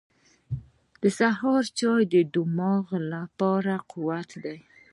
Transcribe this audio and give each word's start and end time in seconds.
•د 1.01 1.03
سهار 1.19 1.63
چای 1.79 2.03
د 2.13 2.15
دماغ 2.33 2.87
لپاره 3.13 3.73
قوت 3.91 4.29
دی. 4.43 4.57